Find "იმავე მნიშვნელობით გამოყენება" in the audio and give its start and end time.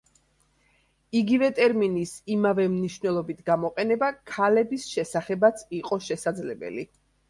2.37-4.13